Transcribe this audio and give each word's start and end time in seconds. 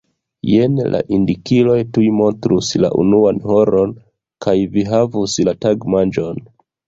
Jen 0.51 0.77
la 0.93 1.01
indikiloj 1.17 1.75
tuj 1.97 2.05
montrus 2.21 2.71
la 2.85 2.91
unuan 3.03 3.43
horon 3.51 3.93
kaj 4.45 4.57
vi 4.77 4.87
havus 4.95 5.37
la 5.51 5.55
tagmanĝon. 5.67 6.43